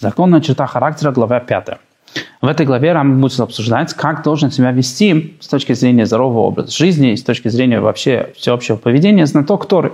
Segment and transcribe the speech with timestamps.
[0.00, 1.66] Законная черта характера, глава 5.
[2.40, 6.70] В этой главе Рам будет обсуждать, как должен себя вести с точки зрения здорового образа
[6.70, 9.92] жизни и с точки зрения вообще всеобщего поведения знаток Торы.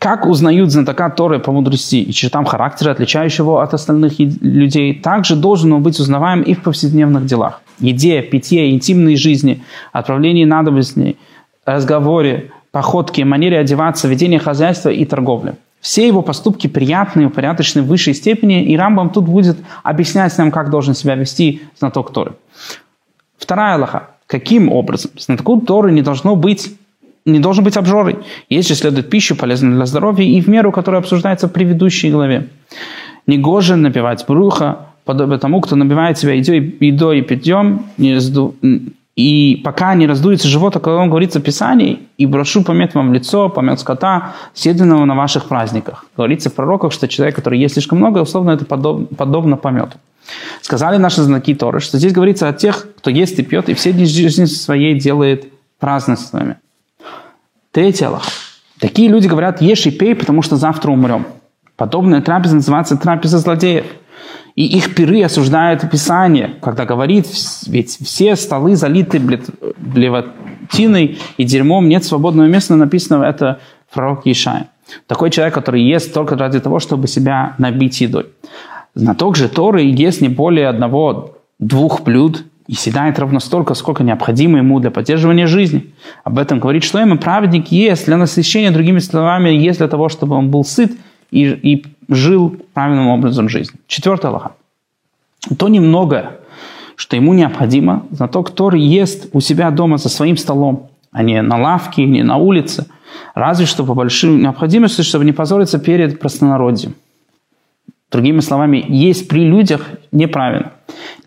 [0.00, 5.72] Как узнают знатока Торы по мудрости и чертам характера, отличающего от остальных людей, также должен
[5.72, 7.60] он быть узнаваем и в повседневных делах.
[7.78, 9.62] Еде, питье, интимной жизни,
[9.92, 11.18] отправлении надобностей,
[11.64, 15.54] разговоре, походке, манере одеваться, ведении хозяйства и торговли.
[15.84, 20.70] Все его поступки приятные, упорядочены в высшей степени, и Рамбам тут будет объяснять нам, как
[20.70, 22.32] должен себя вести знаток Торы.
[23.36, 24.08] Вторая Аллаха.
[24.26, 25.10] Каким образом?
[25.18, 26.74] Знатоку Торы не должно быть
[27.26, 28.16] не должен быть обжорой.
[28.48, 32.48] Если следует пищу, полезную для здоровья, и в меру, которая обсуждается в предыдущей главе.
[33.26, 38.54] Негоже набивать бруха, подобно тому, кто набивает себя едой, едой и питьем, не разду...
[39.16, 43.48] и пока не раздуется живот, о котором говорится в Писании, и брошу помет вам лицо,
[43.48, 46.06] помет скота, съеденного на ваших праздниках.
[46.16, 49.14] Говорится в пророках, что человек, который ест слишком много, условно это подоб...
[49.16, 49.98] подобно помету.
[50.62, 53.92] Сказали наши знаки Торы, что здесь говорится о тех, кто ест и пьет, и все
[53.92, 55.46] дни жизни своей делает
[55.78, 56.56] празднествами.
[57.70, 58.24] Третье Аллах.
[58.80, 61.26] Такие люди говорят, ешь и пей, потому что завтра умрем.
[61.76, 63.86] Подобная трапеза называется трапеза злодеев.
[64.54, 67.26] И их пиры осуждает Писание, когда говорит,
[67.66, 69.18] ведь все столы залиты
[69.78, 73.58] блевотиной и дерьмом, нет свободного места, написано это
[73.92, 74.68] пророк Ишая.
[75.08, 78.26] Такой человек, который ест только ради того, чтобы себя набить едой.
[78.94, 84.78] Знаток же Торы ест не более одного-двух блюд и съедает ровно столько, сколько необходимо ему
[84.78, 85.92] для поддерживания жизни.
[86.22, 90.36] Об этом говорит что ему праведник есть для насыщения, другими словами, есть для того, чтобы
[90.36, 90.92] он был сыт
[91.34, 93.78] и, и жил правильным образом жизни.
[93.86, 94.52] Четвертое Аллаха.
[95.58, 96.38] То немного,
[96.96, 101.42] что ему необходимо, за то, кто ест у себя дома за своим столом, а не
[101.42, 102.86] на лавке, не на улице,
[103.34, 106.94] разве что по большой необходимости, чтобы не позориться перед простонародьем.
[108.10, 110.72] Другими словами, есть при людях неправильно.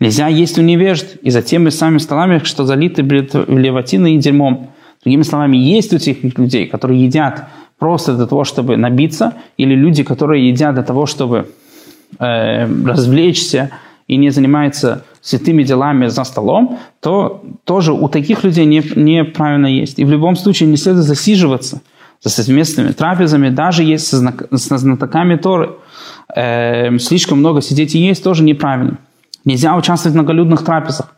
[0.00, 4.70] Нельзя есть у невежд, и за теми самыми столами, что залиты левотиной и дерьмом.
[5.04, 10.02] Другими словами, есть у тех людей, которые едят просто для того, чтобы набиться, или люди,
[10.02, 11.50] которые едят для того, чтобы
[12.18, 13.70] э, развлечься
[14.06, 19.98] и не занимаются святыми делами за столом, то тоже у таких людей не, неправильно есть.
[19.98, 21.82] И в любом случае не следует засиживаться
[22.22, 25.70] за совместными трапезами, даже есть со, со знатоками Торы.
[26.34, 28.98] Э, слишком много сидеть и есть тоже неправильно.
[29.44, 31.14] Нельзя участвовать в многолюдных трапезах.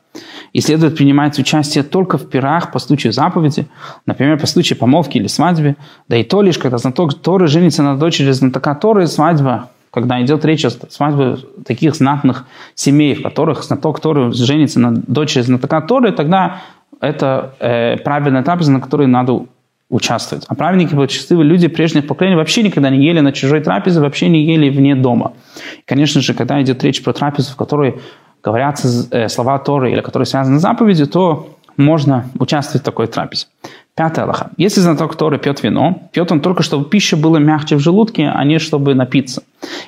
[0.52, 3.66] И следует принимать участие только в пирах по случаю заповеди,
[4.06, 5.76] например, по случаю помолвки или свадьбы.
[6.08, 10.44] Да и то лишь, когда знаток Торы женится на дочери знатока Торы, свадьба, когда идет
[10.44, 16.12] речь о свадьбе таких знатных семей, в которых знаток Торы женится на дочери знатока Торы,
[16.12, 16.62] тогда
[17.00, 19.46] это э, правильная трапеза, на которой надо
[19.88, 20.44] участвовать.
[20.48, 24.44] А праведники, благочестивые люди прежних поколений вообще никогда не ели на чужой трапезе, вообще не
[24.44, 25.32] ели вне дома.
[25.78, 28.00] И, конечно же, когда идет речь про трапезу, в которой
[28.42, 33.46] говорятся э, слова Торы или которые связаны с заповедью, то можно участвовать в такой трапезе.
[33.94, 34.50] Пятая Аллаха.
[34.56, 38.44] Если знаток Торы пьет вино, пьет он только, чтобы пища была мягче в желудке, а
[38.44, 39.42] не чтобы напиться.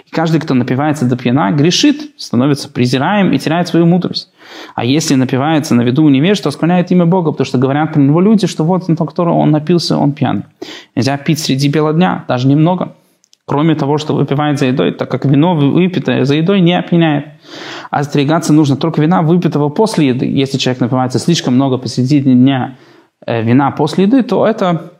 [0.07, 4.31] И каждый, кто напивается до пьяна, грешит, становится презираем и теряет свою мудрость.
[4.75, 8.01] А если напивается на виду у невеж, то склоняет имя Бога, потому что говорят про
[8.01, 10.45] него люди, что вот знаток Торы, он напился, он пьян.
[10.95, 12.95] Нельзя пить среди бела дня, даже немного.
[13.45, 17.27] Кроме того, что выпивает за едой, так как вино, выпитое за едой, не опьяняет.
[17.91, 20.27] А остерегаться нужно только вина, выпитого после еды.
[20.27, 22.77] Если человек напивается слишком много посреди дня
[23.27, 24.93] э, вина после еды, то это,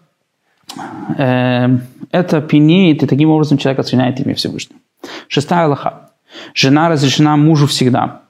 [1.17, 1.69] э,
[2.11, 4.81] это пьянеет, и таким образом человек отстраняет имя Всевышнего.
[5.29, 6.11] Шестая Аллаха.
[6.55, 8.23] Жена разрешена мужу всегда.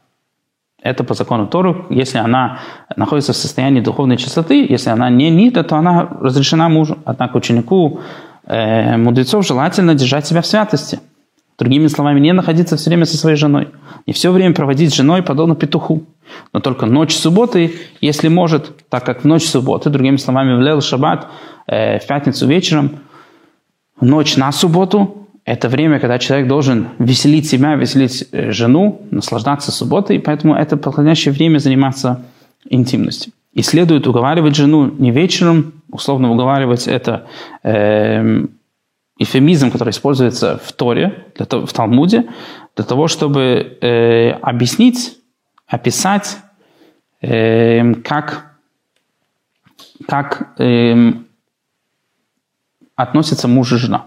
[0.82, 2.58] Это по закону Тору, если она
[2.96, 6.98] находится в состоянии духовной чистоты, если она не нита, то она разрешена мужу.
[7.04, 8.00] Однако ученику
[8.52, 11.00] э, мудрецов желательно держать себя в святости.
[11.58, 13.68] Другими словами, не находиться все время со своей женой.
[14.06, 16.04] Не все время проводить с женой, подобно петуху.
[16.52, 20.80] Но только ночь субботы, если может, так как в ночь субботы, другими словами, в Лел
[20.80, 21.28] Шаббат,
[21.66, 23.00] э, в пятницу вечером,
[24.00, 30.20] ночь на субботу, это время, когда человек должен веселить себя, веселить э, жену, наслаждаться субботой,
[30.20, 32.22] поэтому это подходящее время заниматься
[32.68, 33.32] интимностью.
[33.52, 37.26] И следует уговаривать жену не вечером, условно уговаривать это
[37.62, 38.44] э,
[39.18, 42.24] эфемизм, который используется в Торе, для того, в Талмуде,
[42.76, 45.18] для того, чтобы э, объяснить,
[45.66, 46.38] описать,
[47.20, 48.56] э, как,
[50.08, 51.12] как э,
[52.96, 54.06] относятся муж и жена.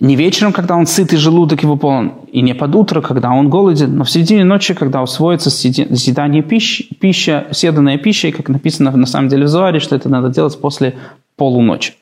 [0.00, 3.96] Не вечером, когда он сытый желудок его полон, и не под утро, когда он голоден,
[3.96, 9.06] но в середине ночи, когда усвоится съедание пищи, пища, съеданная пища, и как написано на
[9.06, 10.96] самом деле в Зуаре, что это надо делать после
[11.36, 11.94] полуночи.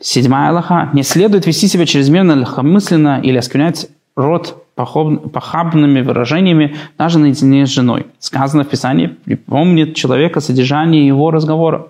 [0.00, 0.88] Седьмая Аллаха.
[0.94, 8.06] Не следует вести себя чрезмерно легкомысленно или осквернять рот похабными выражениями даже наедине с женой.
[8.20, 11.88] Сказано в Писании, припомнит человека содержание его разговора.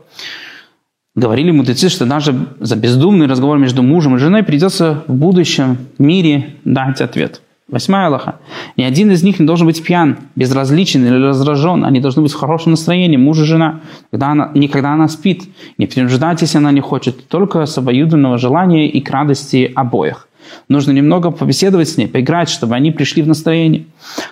[1.18, 6.50] Говорили мудрецы, что даже за бездумный разговор между мужем и женой придется в будущем мире
[6.64, 7.40] дать ответ.
[7.66, 8.36] Восьмая Аллаха.
[8.76, 11.84] Ни один из них не должен быть пьян, безразличен или раздражен.
[11.84, 13.80] Они должны быть в хорошем настроении, муж и жена.
[14.12, 15.42] Когда она, не когда она спит.
[15.76, 17.26] Не принуждать, если она не хочет.
[17.26, 20.28] Только с обоюдного желания и к радости обоих.
[20.68, 23.86] Нужно немного побеседовать с ней, поиграть, чтобы они пришли в настроение.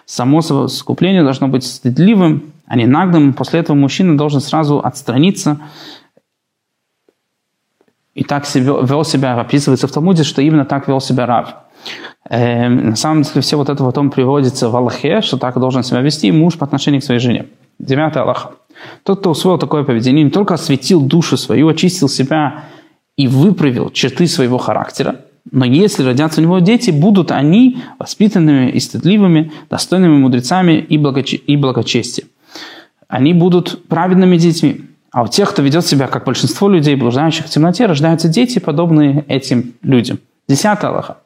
[0.04, 3.32] Само совокупление должно быть стыдливым, а не наглым.
[3.32, 5.58] После этого мужчина должен сразу отстраниться
[8.16, 11.54] и так вел себя, описывается в Талмуде, что именно так вел себя Рав.
[12.30, 16.00] Э, на самом деле все вот это потом приводится в Аллахе, что так должен себя
[16.00, 17.46] вести муж по отношению к своей жене.
[17.78, 18.52] Девятый Аллах.
[19.02, 22.64] Тот, кто усвоил такое поведение, не только осветил душу свою, очистил себя
[23.18, 25.16] и выправил черты своего характера,
[25.52, 31.36] но если родятся у него дети, будут они воспитанными и стыдливыми, достойными мудрецами и, благоче-
[31.36, 32.24] и благочестия.
[33.08, 34.80] Они будут праведными детьми.
[35.12, 39.24] А у тех, кто ведет себя как большинство людей, блуждающих в темноте, рождаются дети, подобные
[39.28, 40.18] этим людям.
[40.48, 41.18] Десятый Аллаха.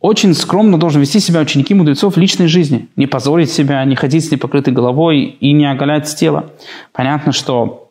[0.00, 2.88] Очень скромно должен вести себя ученики мудрецов в личной жизни.
[2.94, 6.50] Не позорить себя, не ходить с непокрытой головой и не оголять тело.
[6.92, 7.90] Понятно, что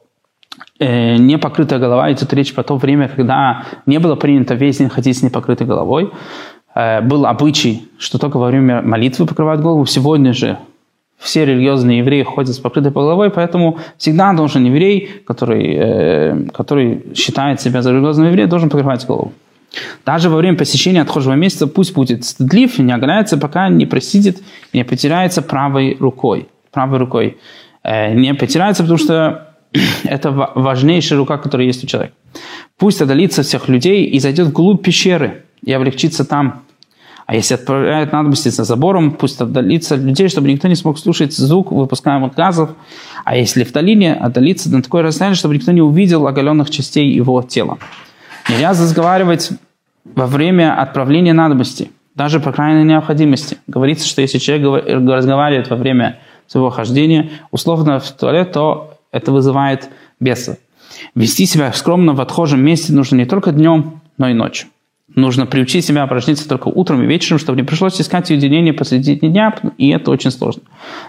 [0.77, 5.17] э, непокрытая голова, идет речь про то время, когда не было принято весь день ходить
[5.17, 6.11] с непокрытой головой.
[6.75, 9.87] Э, был обычай, что только во время молитвы покрывают голову.
[9.87, 10.59] Сегодня же
[11.23, 17.61] все религиозные евреи ходят с покрытой головой, поэтому всегда должен еврей, который, э, который считает
[17.61, 19.31] себя за религиозного еврея, должен покрывать голову.
[20.05, 24.77] Даже во время посещения отхожего месяца пусть будет стыдлив не оголяется, пока не просидит и
[24.77, 26.47] не потеряется правой рукой.
[26.71, 27.37] Правой рукой.
[27.83, 29.55] Э, не потеряется, потому что
[30.03, 32.13] это важнейшая рука, которая есть у человека.
[32.77, 36.63] Пусть одолится всех людей и зайдет вглубь пещеры и облегчится там.
[37.25, 41.71] А если отправляет надобности за забором, пусть отдалится людей, чтобы никто не смог слушать звук
[41.71, 42.71] выпускаемых газов.
[43.23, 47.41] А если в долине, отдалится на такое расстояние, чтобы никто не увидел оголенных частей его
[47.41, 47.77] тела.
[48.49, 49.51] Нельзя разговаривать
[50.03, 53.57] во время отправления надобности, даже по крайней необходимости.
[53.67, 59.89] Говорится, что если человек разговаривает во время своего хождения, условно в туалет, то это вызывает
[60.19, 60.57] бесов.
[61.15, 64.67] Вести себя скромно в отхожем месте нужно не только днем, но и ночью.
[65.15, 69.53] Нужно приучить себя упражниться только утром и вечером, чтобы не пришлось искать уединение посреди дня,
[69.77, 70.63] и это очень сложно.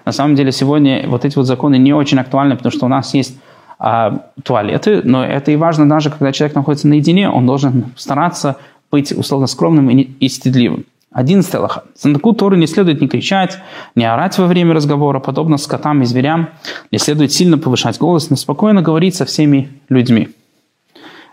[0.04, 3.14] На самом деле сегодня вот эти вот законы не очень актуальны, потому что у нас
[3.14, 3.38] есть
[3.78, 8.56] а, туалеты, но это и важно даже, когда человек находится наедине, он должен стараться
[8.90, 10.84] быть условно скромным и, и стыдливым.
[11.10, 11.84] Одиннадцатый Аллаха.
[11.96, 13.58] Знатоку Торы не следует не кричать,
[13.94, 16.50] не орать во время разговора, подобно скотам и зверям.
[16.90, 20.30] Не следует сильно повышать голос, но спокойно говорить со всеми людьми.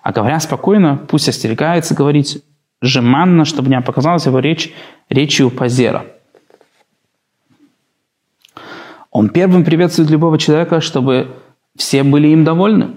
[0.04, 2.44] А говоря спокойно, пусть остерегается говорить
[2.82, 4.74] жеманно, чтобы не показалась его речь
[5.10, 6.06] речью позера.
[9.12, 11.28] Он первым приветствует любого человека, чтобы
[11.76, 12.92] все были им довольны.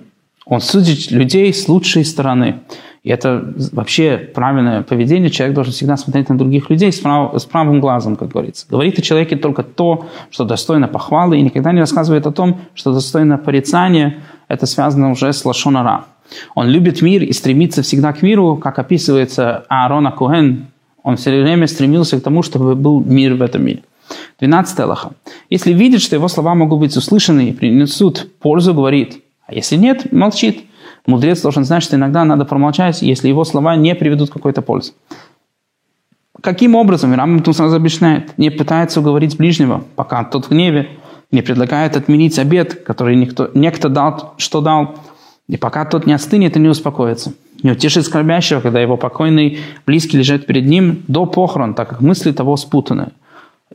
[0.46, 2.60] Он судит людей с лучшей стороны.
[3.02, 5.30] И это вообще правильное поведение.
[5.30, 8.66] Человек должен всегда смотреть на других людей с, прав, с правым глазом, как говорится.
[8.68, 12.92] Говорит о человеке только то, что достойно похвалы, и никогда не рассказывает о том, что
[12.92, 14.22] достойно порицания.
[14.48, 16.06] Это связано уже с лошонара.
[16.54, 20.66] Он любит мир и стремится всегда к миру, как описывается Аарона Куэн.
[21.02, 23.82] Он все время стремился к тому, чтобы был мир в этом мире.
[24.40, 25.12] 12 Аллаха.
[25.50, 29.22] Если видит, что его слова могут быть услышаны и принесут пользу, говорит.
[29.46, 30.64] А если нет, молчит.
[31.06, 34.92] Мудрец должен знать, что иногда надо промолчать, если его слова не приведут к какой-то пользе.
[36.40, 37.14] Каким образом?
[37.14, 38.36] Рамбам сразу объясняет.
[38.38, 40.88] Не пытается уговорить ближнего, пока тот в гневе,
[41.30, 44.96] не предлагает отменить обед, который никто, некто дал, что дал,
[45.48, 47.34] и пока тот не остынет и не успокоится.
[47.62, 52.32] Не утешит скорбящего, когда его покойный близкий лежит перед ним до похорон, так как мысли
[52.32, 53.08] того спутаны.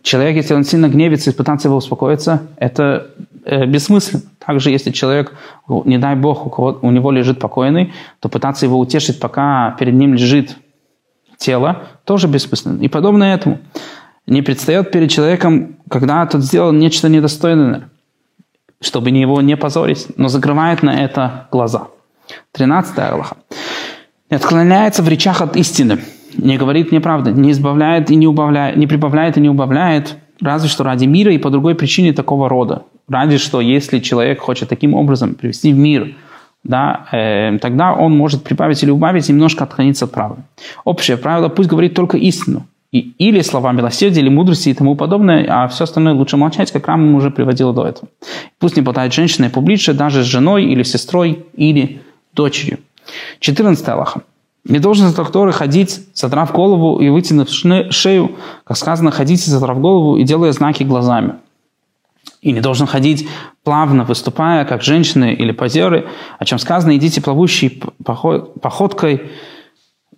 [0.01, 3.07] Человек, если он сильно гневится и пытается его успокоиться, это
[3.43, 4.23] э, бессмысленно.
[4.39, 5.33] Также, если человек,
[5.67, 9.93] не дай бог, у, кого, у него лежит покойный, то пытаться его утешить, пока перед
[9.93, 10.55] ним лежит
[11.37, 12.81] тело, тоже бессмысленно.
[12.81, 13.59] И подобное этому.
[14.25, 17.89] Не предстает перед человеком, когда тот сделал нечто недостойное,
[18.81, 21.87] чтобы его не позорить, но закрывает на это глаза.
[22.53, 23.37] 13 Аллаха.
[24.29, 25.99] Не отклоняется в речах от истины
[26.37, 30.83] не говорит неправды, не избавляет и не убавляет, не прибавляет и не убавляет, разве что
[30.83, 32.83] ради мира и по другой причине такого рода.
[33.07, 36.15] Ради что, если человек хочет таким образом привести в мир,
[36.63, 40.41] да, э, тогда он может прибавить или убавить, немножко отклониться от правды.
[40.83, 42.67] Общее правило, пусть говорит только истину.
[42.91, 46.87] И, или слова милосердия, или мудрости и тому подобное, а все остальное лучше молчать, как
[46.87, 48.09] Рама уже приводила до этого.
[48.57, 52.01] Пусть не болтает женщиной публично, даже с женой или сестрой, или
[52.33, 52.79] дочерью.
[53.39, 54.21] 14 Аллаха.
[54.65, 58.31] Не должен Торы ходить, задрав голову и вытянув шею,
[58.63, 61.35] как сказано, ходите, задрав голову и делая знаки глазами.
[62.41, 63.27] И не должен ходить
[63.63, 69.31] плавно, выступая, как женщины или позеры, о чем сказано, идите плавущей походкой,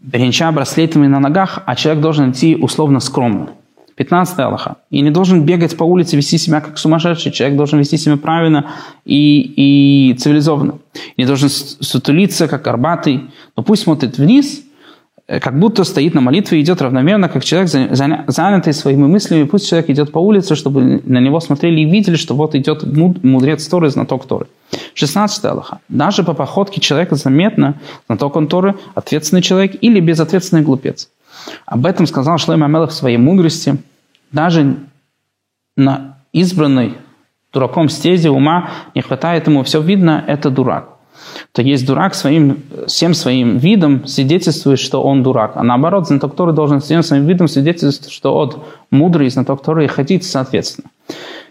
[0.01, 3.49] бренча браслетами на ногах, а человек должен идти условно скромно.
[3.95, 4.77] 15 Аллаха.
[4.89, 7.31] И не должен бегать по улице, вести себя как сумасшедший.
[7.31, 8.71] Человек должен вести себя правильно
[9.05, 10.79] и, и цивилизованно.
[11.17, 13.29] Не должен сутулиться, как горбатый.
[13.55, 14.63] Но пусть смотрит вниз,
[15.27, 19.43] э, как будто стоит на молитве и идет равномерно, как человек, занятый своими мыслями.
[19.43, 22.83] Пусть человек идет по улице, чтобы на него смотрели и видели, что вот идет
[23.23, 24.47] мудрец Торы, знаток Торы.
[24.93, 25.79] 16 Аллаха.
[25.89, 31.09] Даже по походке человека заметно, знаток он Торы, ответственный человек или безответственный глупец.
[31.65, 33.77] Об этом сказал Шлейм Амелах в своей мудрости.
[34.31, 34.77] Даже
[35.75, 36.97] на избранной
[37.53, 40.89] дураком стезе ума не хватает ему, все видно, это дурак.
[41.51, 45.53] То есть дурак своим, всем своим видом свидетельствует, что он дурак.
[45.55, 49.87] А наоборот, знаток Торы должен всем своим видом свидетельствовать, что он мудрый, знаток Торы и
[49.87, 50.89] ходит соответственно.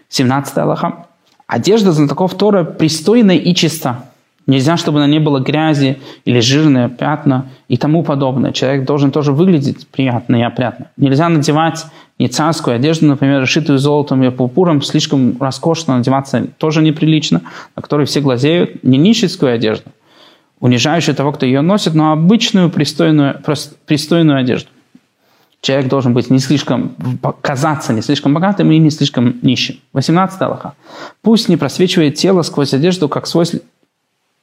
[0.09, 1.05] 17 Аллаха.
[1.51, 4.05] Одежда знатоков Тора пристойная и чиста.
[4.47, 8.53] Нельзя, чтобы на ней было грязи или жирные пятна и тому подобное.
[8.53, 10.91] Человек должен тоже выглядеть приятно и опрятно.
[10.95, 11.85] Нельзя надевать
[12.19, 17.41] не царскую одежду, например, расшитую золотом и пурпуром, слишком роскошно надеваться тоже неприлично,
[17.75, 18.81] на которой все глазеют.
[18.85, 19.89] Не нищенскую одежду,
[20.61, 23.41] унижающую того, кто ее носит, но обычную пристойную,
[23.85, 24.69] пристойную одежду.
[25.61, 26.95] Человек должен быть не слишком,
[27.41, 29.77] казаться не слишком богатым и не слишком нищим.
[29.93, 30.73] 18 Аллаха.
[31.21, 33.45] Пусть не просвечивает тело сквозь одежду, как свой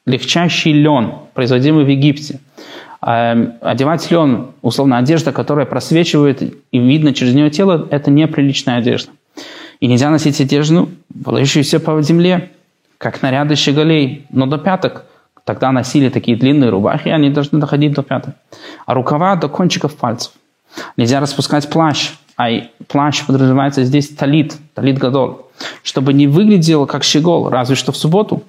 [0.07, 2.39] легчайший лен, производимый в Египте.
[3.03, 9.11] Эм, одевать лен, условно, одежда, которая просвечивает и видно через нее тело, это неприличная одежда.
[9.81, 12.51] И нельзя носить одежду, волочащуюся по земле,
[12.97, 15.05] как наряды щеголей, но до пяток.
[15.45, 18.35] Тогда носили такие длинные рубахи, они должны доходить до пяток.
[18.87, 20.33] А рукава до кончиков пальцев.
[20.97, 22.49] Нельзя распускать плащ, а
[22.87, 25.49] плащ подразумевается здесь талит, талит гадол
[25.83, 28.43] чтобы не выглядело как щегол, разве что в субботу.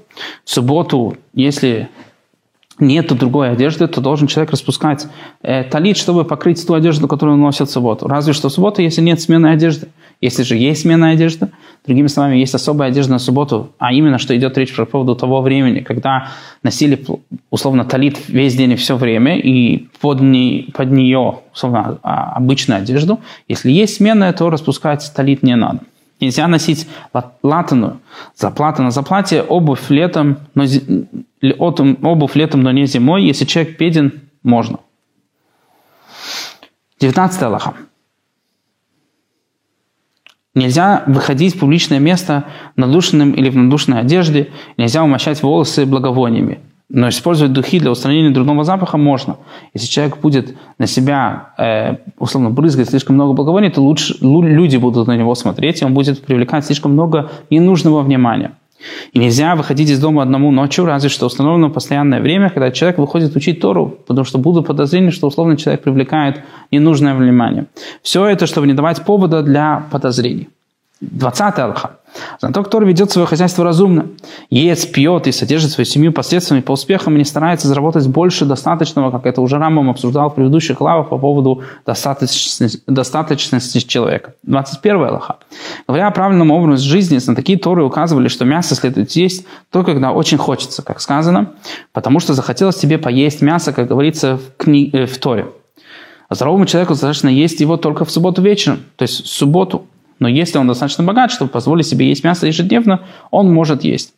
[0.44, 1.90] В субботу, если
[2.80, 5.08] нету другой одежды, то должен человек распускать
[5.42, 8.08] э, талит, чтобы покрыть ту одежду, которую он носит в субботу.
[8.08, 9.90] Разве что в субботу, если нет смены одежды.
[10.22, 11.50] Если же есть смена одежды,
[11.86, 15.42] другими словами, есть особая одежда на субботу, а именно, что идет речь по поводу того
[15.42, 16.30] времени, когда
[16.64, 17.04] носили,
[17.50, 22.82] условно, талит весь день и все время, и под, не, под нее, условно, а, обычную
[22.82, 23.20] одежду.
[23.48, 25.80] Если есть смена, то распускать талит не надо.
[26.20, 26.88] Нельзя носить
[27.44, 28.02] латаную,
[28.36, 30.66] заплата на заплате, обувь летом, но,
[32.02, 33.24] обувь летом, но не зимой.
[33.24, 34.80] Если человек беден, можно.
[37.00, 37.74] 19 Аллаха.
[40.56, 44.50] Нельзя выходить в публичное место надушенным или в надушенной одежде.
[44.78, 46.60] Нельзя умощать волосы благовониями.
[46.92, 49.38] Но использовать духи для устранения дурного запаха можно.
[49.76, 55.08] Если человек будет на себя, э, условно, брызгать слишком много благовоний, то лучше люди будут
[55.08, 58.54] на него смотреть, и он будет привлекать слишком много ненужного внимания.
[59.14, 63.36] И нельзя выходить из дома одному ночью, разве что установлено постоянное время, когда человек выходит
[63.36, 67.66] учить Тору, потому что будут подозрения, что условно человек привлекает ненужное внимание.
[68.02, 70.50] Все это, чтобы не давать повода для подозрений.
[71.02, 71.92] 20 Аллаха.
[72.42, 74.08] Знаток, который ведет свое хозяйство разумно,
[74.50, 79.12] ест, пьет и содержит свою семью посредствами по успехам и не старается заработать больше достаточного,
[79.12, 84.34] как это уже Рамбам обсуждал в предыдущих главах по поводу достаточности, достаточности человека.
[84.44, 85.38] 21 Аллаха.
[85.88, 90.38] Говоря о правильном образе жизни, знатоки Торы указывали, что мясо следует есть только когда очень
[90.38, 91.54] хочется, как сказано,
[91.94, 94.90] потому что захотелось тебе поесть мясо, как говорится в, кни...
[94.92, 95.48] Э, в Торе.
[96.28, 99.88] А здоровому человеку достаточно есть его только в субботу вечером, то есть в субботу,
[100.20, 104.14] но если он достаточно богат, чтобы позволить себе есть мясо ежедневно, он может есть.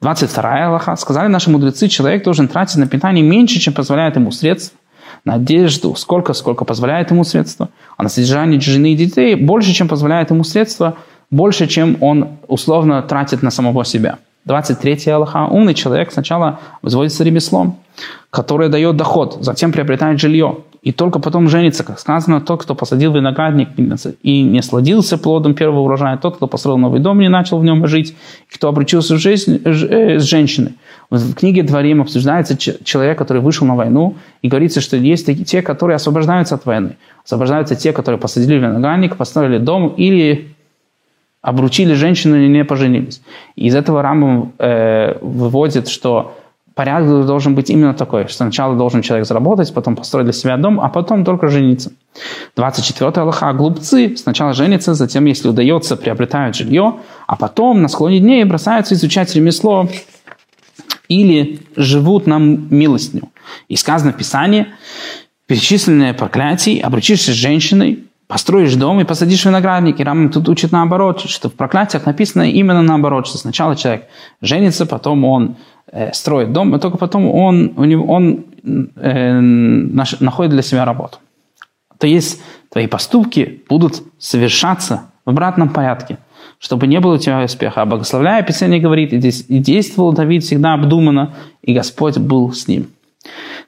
[0.00, 0.96] 22 Аллаха.
[0.96, 4.78] Сказали наши мудрецы, человек должен тратить на питание меньше, чем позволяет ему средства,
[5.24, 9.88] на одежду, сколько, сколько позволяет ему средства, а на содержание жены и детей больше, чем
[9.88, 10.96] позволяет ему средства,
[11.30, 14.18] больше, чем он условно тратит на самого себя.
[14.44, 15.46] 23 Аллаха.
[15.46, 17.78] Умный человек сначала возводится ремеслом,
[18.30, 20.58] которое дает доход, затем приобретает жилье.
[20.82, 23.68] И только потом женится, как сказано, тот, кто посадил виноградник
[24.22, 27.64] и не сладился плодом первого урожая, тот, кто построил новый дом и не начал в
[27.64, 28.16] нем жить,
[28.52, 30.72] кто обручился жизнь, э, с женщиной.
[31.08, 35.62] В книге Дворим обсуждается человек, который вышел на войну, и говорится, что есть такие, те,
[35.62, 36.96] которые освобождаются от войны.
[37.24, 40.48] Освобождаются те, которые посадили виноградник, построили дом или
[41.42, 43.22] обручили женщину и не поженились.
[43.54, 46.36] И из этого Рамбам э, выводит, что
[46.74, 50.80] порядок должен быть именно такой, что сначала должен человек заработать, потом построить для себя дом,
[50.80, 51.92] а потом только жениться.
[52.56, 53.52] 24 Аллаха.
[53.52, 59.34] Глупцы сначала женятся, затем, если удается, приобретают жилье, а потом на склоне дней бросаются изучать
[59.34, 59.88] ремесло
[61.08, 63.30] или живут на милостню.
[63.68, 64.66] И сказано в Писании,
[65.46, 70.00] перечисленные проклятий, обручишься с женщиной, построишь дом и посадишь виноградник.
[70.00, 74.06] И Рамам тут учит наоборот, что в проклятиях написано именно наоборот, что сначала человек
[74.40, 75.56] женится, потом он
[75.92, 81.18] э, строит дом, и только потом он, у него, он э, находит для себя работу.
[81.98, 86.18] То есть твои поступки будут совершаться в обратном порядке,
[86.58, 87.82] чтобы не было у тебя успеха.
[87.82, 92.88] А благословляя Писание говорит, и действовал Давид всегда обдуманно, и Господь был с ним.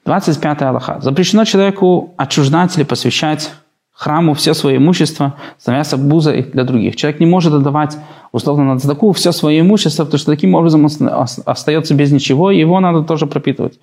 [0.05, 0.99] 25 Аллаха.
[1.01, 3.51] Запрещено человеку отчуждать или посвящать
[3.95, 6.95] храму все свое имущество, становясь обузой для других.
[6.97, 7.97] Человек не может отдавать,
[8.33, 11.09] условно, на цдаку все свое имущество, потому что таким образом он
[11.45, 13.79] остается без ничего, и его надо тоже пропитывать.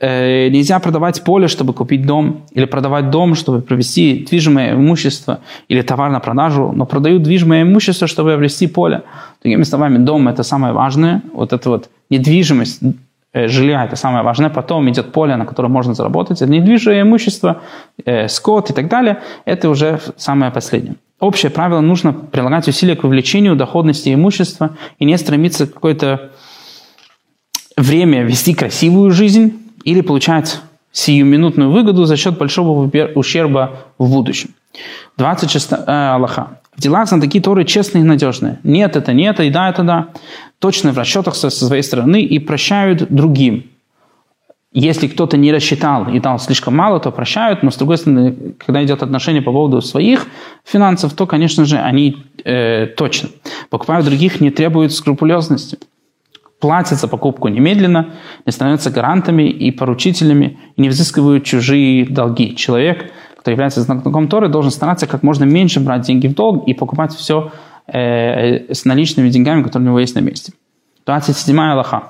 [0.00, 5.82] Э, нельзя продавать поле, чтобы купить дом, или продавать дом, чтобы провести движимое имущество, или
[5.82, 9.02] товар на продажу, но продают движимое имущество, чтобы приобрести поле.
[9.42, 12.80] Другими словами, дом– это самое важное, вот эта вот недвижимость,
[13.32, 17.62] жилья– это самое важное, потом идет поле, на котором можно заработать, это недвижимое имущество,
[18.04, 20.96] э, скот и так далее, это уже самое последнее.
[21.20, 26.30] Общее правило– нужно прилагать усилия к увеличению доходности имущества и не стремиться какое-то
[27.76, 30.60] время вести красивую жизнь или получать
[30.92, 34.50] сиюминутную выгоду за счет большого ущерба в будущем.
[35.16, 36.59] 26 э, Аллаха.
[36.80, 38.58] Делах знатоки Торы честные и надежные.
[38.62, 40.08] Нет, это нет, и да, это да
[40.60, 43.64] точно в расчетах со своей стороны и прощают другим.
[44.72, 48.84] Если кто-то не рассчитал и дал слишком мало, то прощают, но с другой стороны, когда
[48.84, 50.26] идет отношение по поводу своих
[50.64, 53.30] финансов, то, конечно же, они э, точно.
[53.68, 55.78] Покупают других, не требуют скрупулезности.
[56.60, 58.10] Платят за покупку немедленно,
[58.46, 62.54] не становятся гарантами и поручителями, не взыскивают чужие долги.
[62.54, 63.10] Человек,
[63.40, 67.14] кто является знатоком Торы, должен стараться как можно меньше брать деньги в долг и покупать
[67.14, 67.52] все
[67.86, 70.52] э, с наличными деньгами, которые у него есть на месте.
[71.06, 72.02] 27 Аллаха.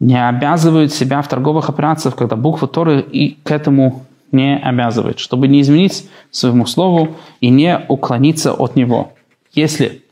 [0.00, 5.46] Не обязывают себя в торговых операциях, когда буква Торы и к этому не обязывает, чтобы
[5.46, 9.12] не изменить своему слову и не уклониться от него.
[9.52, 10.02] Если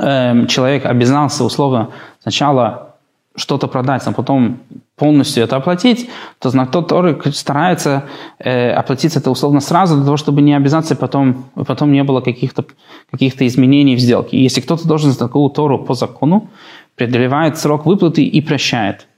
[0.00, 1.90] э, человек обязался условно
[2.22, 2.94] сначала
[3.36, 4.60] что-то продать, а потом
[4.96, 8.04] полностью это оплатить, то тот, который старается
[8.38, 12.64] э, оплатить это условно сразу, для того, чтобы не обязаться потом, потом не было каких-то
[13.10, 14.36] каких изменений в сделке.
[14.36, 16.48] И если кто-то должен за такую Тору по закону,
[16.94, 19.08] преодолевает срок выплаты и прощает.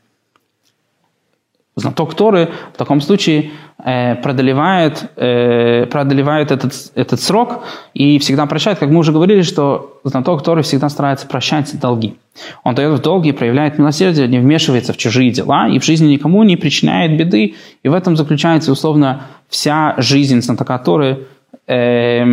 [1.74, 3.50] Знаток Торы в таком случае
[3.84, 8.78] э, преодолевает, э, этот, этот срок и всегда прощает.
[8.78, 12.16] Как мы уже говорили, что знаток Торы всегда старается прощать долги.
[12.64, 16.42] Он дает в долги, проявляет милосердие, не вмешивается в чужие дела и в жизни никому
[16.42, 17.54] не причиняет беды.
[17.82, 21.26] И в этом заключается, условно, вся жизнь знатока Торы.
[21.66, 22.24] Э,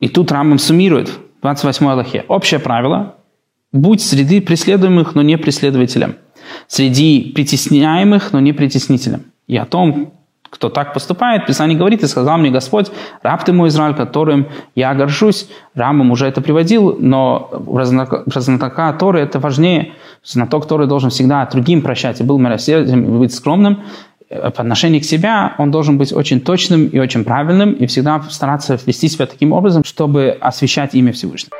[0.00, 2.24] и тут Рамбам суммирует в 28 Аллахе.
[2.28, 3.14] Общее правило–
[3.72, 6.16] будь среди преследуемых, но не преследователем–
[6.66, 9.24] среди притесняемых, но не притеснителем.
[9.46, 10.12] И о том,
[10.50, 12.90] кто так поступает, Писание говорит, и сказал мне Господь,
[13.22, 15.48] раб ты мой Израиль, которым я горжусь.
[15.74, 19.92] Рамам уже это приводил, но в знатока Торы это важнее.
[20.24, 23.84] Знаток Торы должен всегда другим прощать и был милосердием и быть скромным.
[24.28, 28.78] По отношению к себе он должен быть очень точным и очень правильным и всегда стараться
[28.86, 31.56] вести себя таким образом, чтобы освещать имя Всевышнего.